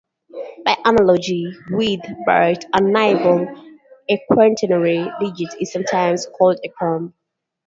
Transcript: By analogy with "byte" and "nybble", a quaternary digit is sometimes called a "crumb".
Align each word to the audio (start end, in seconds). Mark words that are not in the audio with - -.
By 0.65 0.77
analogy 0.83 1.53
with 1.69 1.99
"byte" 2.27 2.65
and 2.73 2.87
"nybble", 2.91 3.47
a 4.09 4.23
quaternary 4.31 5.07
digit 5.19 5.53
is 5.61 5.71
sometimes 5.71 6.25
called 6.25 6.59
a 6.63 6.69
"crumb". 6.69 7.13